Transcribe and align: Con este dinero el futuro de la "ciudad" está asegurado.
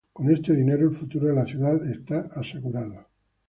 Con 0.13 0.31
este 0.31 0.55
dinero 0.55 0.87
el 0.87 0.95
futuro 0.95 1.27
de 1.27 1.33
la 1.35 1.45
"ciudad" 1.45 1.85
está 1.87 2.21
asegurado. 2.35 3.07